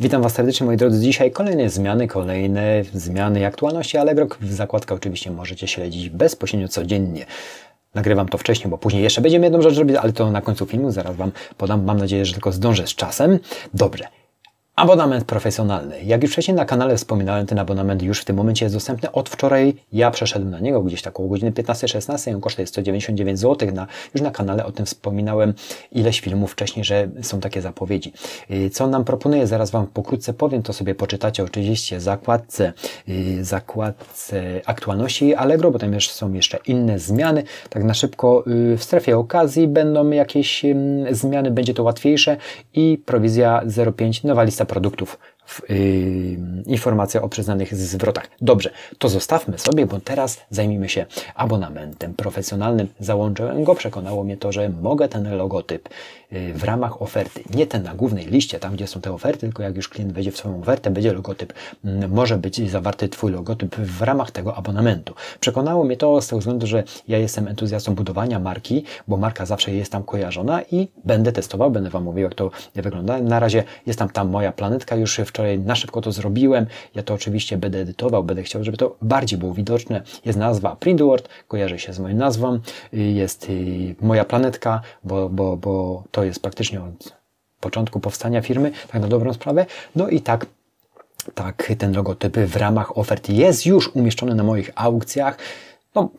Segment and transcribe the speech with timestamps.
[0.00, 1.00] Witam Was serdecznie moi drodzy.
[1.00, 4.26] Dzisiaj kolejne zmiany, kolejne zmiany i aktualności Allegro.
[4.42, 7.26] Zakładkę oczywiście możecie śledzić bezpośrednio codziennie.
[7.94, 10.90] Nagrywam to wcześniej, bo później jeszcze będziemy jedną rzecz robić, ale to na końcu filmu
[10.90, 11.84] zaraz Wam podam.
[11.84, 13.38] Mam nadzieję, że tylko zdążę z czasem.
[13.74, 14.08] Dobrze.
[14.78, 16.02] Abonament profesjonalny.
[16.04, 19.12] Jak już wcześniej na kanale wspominałem, ten abonament już w tym momencie jest dostępny.
[19.12, 22.34] Od wczoraj ja przeszedłem na niego gdzieś tak około godziny 15-16.
[22.34, 23.72] On kosztuje 199 zł.
[23.72, 25.54] Na, już na kanale o tym wspominałem
[25.92, 28.12] ileś filmów wcześniej, że są takie zapowiedzi.
[28.50, 29.46] Y, co on nam proponuje?
[29.46, 32.72] Zaraz Wam pokrótce powiem, to sobie poczytacie oczywiście zakładce,
[33.08, 37.42] y, zakładce aktualności Allegro, bo tam jeszcze są jeszcze inne zmiany.
[37.70, 40.64] Tak na szybko y, w strefie okazji będą jakieś
[41.10, 42.36] zmiany, będzie to łatwiejsze
[42.74, 45.37] i prowizja 0,5, nowa lista produktów, yy,
[46.66, 48.30] informacja o przyznanych zwrotach.
[48.40, 52.88] Dobrze, to zostawmy sobie, bo teraz zajmijmy się abonamentem profesjonalnym.
[53.00, 55.88] Załączyłem go, przekonało mnie to, że mogę ten logotyp
[56.30, 59.62] yy, w ramach oferty, nie ten na głównej liście, tam gdzie są te oferty, tylko
[59.62, 61.52] jak już klient wejdzie w swoją ofertę, będzie logotyp,
[61.84, 65.14] yy, może być zawarty Twój logotyp w ramach tego abonamentu.
[65.40, 69.72] Przekonało mnie to z tego względu, że ja jestem entuzjastą budowania marki, bo marka zawsze
[69.74, 73.20] jest tam kojarzona i będę testował, będę Wam mówił, jak to wygląda.
[73.20, 76.66] Na razie jest tam ta moja planetka, już wczoraj na szybko to zrobiłem.
[76.94, 80.02] Ja to oczywiście będę edytował, będę chciał, żeby to bardziej było widoczne.
[80.24, 82.58] Jest nazwa Printword, kojarzy się z moją nazwą.
[82.92, 87.16] Jest y, moja planetka, bo, bo, bo to jest praktycznie od
[87.60, 89.66] początku powstania firmy, tak na dobrą sprawę.
[89.96, 90.46] No i tak
[91.34, 95.38] tak, ten logotyp w ramach ofert jest już umieszczony na moich aukcjach.
[95.94, 96.10] No,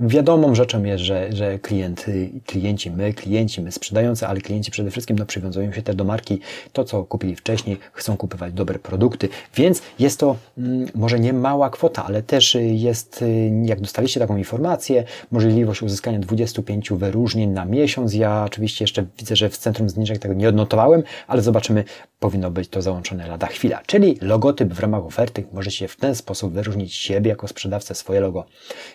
[0.00, 2.06] Wiadomą rzeczą jest, że, że klient,
[2.46, 6.40] klienci, my, klienci, my sprzedający, ale klienci przede wszystkim no, przywiązują się też do marki,
[6.72, 11.70] to co kupili wcześniej, chcą kupować dobre produkty, więc jest to mm, może nie mała
[11.70, 18.14] kwota, ale też jest, y, jak dostaliście taką informację, możliwość uzyskania 25 wyróżnień na miesiąc.
[18.14, 21.84] Ja oczywiście jeszcze widzę, że w centrum zniżek tego nie odnotowałem, ale zobaczymy,
[22.20, 23.80] powinno być to załączone lada chwila.
[23.86, 28.44] Czyli logotyp w ramach oferty możecie w ten sposób wyróżnić siebie jako sprzedawcę, swoje logo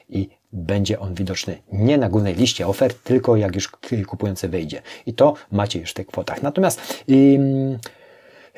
[0.10, 3.72] i będzie on widoczny nie na głównej liście ofert, tylko jak już
[4.08, 4.82] kupujący wyjdzie.
[5.06, 6.44] I to macie już w tych kwotach.
[6.44, 7.04] Natomiast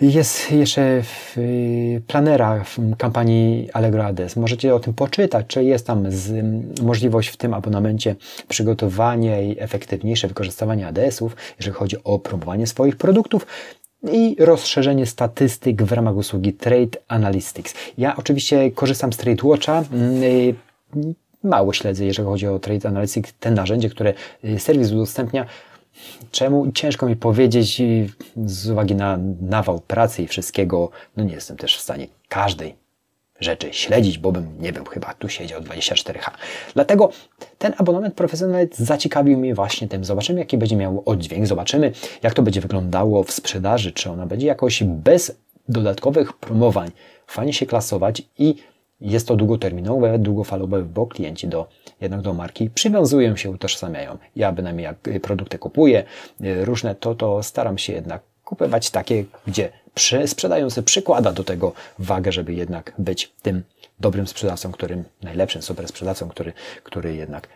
[0.01, 1.35] jest jeszcze w
[2.07, 4.35] planera w kampanii Allegro Ades.
[4.35, 6.05] Możecie o tym poczytać, czy jest tam
[6.81, 8.15] możliwość w tym abonamencie
[8.47, 13.47] przygotowania i efektywniejsze wykorzystywanie ADS-ów, jeżeli chodzi o promowanie swoich produktów
[14.11, 17.73] i rozszerzenie statystyk w ramach usługi Trade Analytics.
[17.97, 19.83] Ja oczywiście korzystam z TradeWatcha
[21.47, 24.13] mało śledzę, jeżeli chodzi o Trade Analytics, te narzędzie, które
[24.45, 25.45] y, serwis udostępnia.
[26.31, 26.71] Czemu?
[26.71, 27.81] Ciężko mi powiedzieć
[28.45, 30.89] z uwagi na nawał pracy i wszystkiego.
[31.17, 32.75] No nie jestem też w stanie każdej
[33.39, 36.31] rzeczy śledzić, bo bym, nie wiem, chyba tu siedział 24H.
[36.73, 37.09] Dlatego
[37.57, 40.05] ten abonament profesjonalny zaciekawił mnie właśnie tym.
[40.05, 41.91] Zobaczymy, jaki będzie miał oddźwięk, zobaczymy,
[42.23, 45.35] jak to będzie wyglądało w sprzedaży, czy ona będzie jakoś bez
[45.69, 46.91] dodatkowych promowań
[47.27, 48.55] fajnie się klasować i
[49.01, 51.67] jest to długoterminowe, długofalowe, bo klienci do,
[52.01, 54.17] jednak do marki przywiązują się, utożsamiają.
[54.35, 56.03] Ja bynajmniej jak produkty kupuję,
[56.41, 61.73] y, różne, to, to staram się jednak kupować takie, gdzie przy, sprzedający przykłada do tego
[61.99, 63.63] wagę, żeby jednak być tym
[63.99, 66.53] dobrym sprzedawcą, którym, najlepszym super sprzedawcą, który,
[66.83, 67.47] który jednak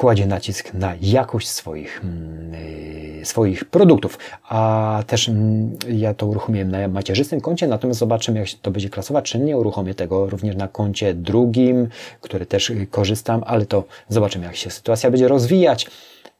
[0.00, 4.18] kładzie nacisk na jakość swoich, mm, y, swoich produktów.
[4.42, 8.90] A też mm, ja to uruchomiłem na macierzystym koncie, natomiast zobaczymy, jak się to będzie
[8.90, 11.88] klasować, czy nie uruchomię tego również na koncie drugim,
[12.20, 15.86] który też korzystam, ale to zobaczymy, jak się sytuacja będzie rozwijać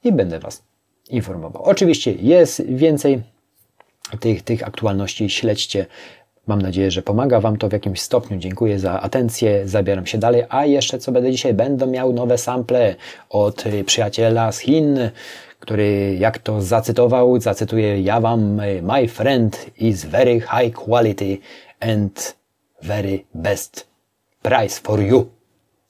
[0.05, 0.63] i będę Was
[1.11, 1.63] informował.
[1.63, 3.23] Oczywiście jest więcej
[4.21, 5.87] tych, tych aktualności, śledźcie
[6.47, 8.39] Mam nadzieję, że pomaga Wam to w jakimś stopniu.
[8.39, 10.45] Dziękuję za atencję, zabieram się dalej.
[10.49, 11.55] A jeszcze co będę dzisiaj?
[11.55, 12.95] Będę miał nowe sample
[13.31, 15.11] od przyjaciela z Chin,
[15.61, 21.39] który jak to zacytował, zacytuję ja Wam, my friend is very high quality
[21.81, 22.37] and
[22.83, 23.87] very best
[24.43, 25.27] price for you.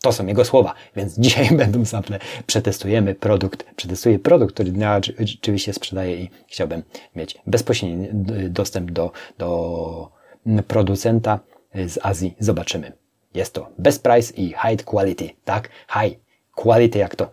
[0.03, 5.73] To są jego słowa, więc dzisiaj będą sample, przetestujemy produkt, przetestuję produkt, który ja oczywiście
[5.73, 6.83] sprzedaję i chciałbym
[7.17, 8.09] mieć bezpośredni
[8.51, 10.20] dostęp do, do
[10.67, 11.39] producenta
[11.75, 12.37] z Azji.
[12.39, 12.93] Zobaczymy.
[13.35, 15.69] Jest to best price i high quality, tak?
[15.89, 16.19] High
[16.55, 17.31] quality, jak to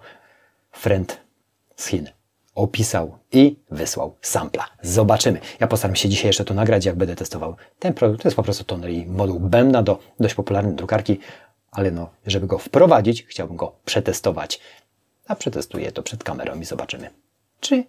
[0.72, 1.22] friend
[1.76, 2.10] z Chin
[2.58, 4.66] opisał i wysłał sampla.
[4.82, 5.40] Zobaczymy.
[5.60, 8.22] Ja postaram się dzisiaj jeszcze to nagrać, jak będę testował ten produkt.
[8.24, 11.20] To jest po prostu toner i moduł Bemna do dość popularnej drukarki,
[11.72, 14.60] ale no, żeby go wprowadzić, chciałbym go przetestować.
[15.28, 17.10] A przetestuję to przed kamerą i zobaczymy,
[17.60, 17.84] czy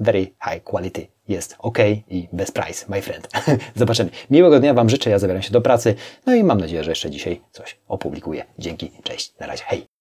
[0.00, 1.78] very high quality jest ok
[2.08, 3.28] i bez price, my friend.
[3.74, 4.10] Zobaczymy.
[4.30, 5.94] Miłego dnia Wam życzę, ja zabieram się do pracy,
[6.26, 8.44] no i mam nadzieję, że jeszcze dzisiaj coś opublikuję.
[8.58, 9.95] Dzięki, cześć, na razie, hej!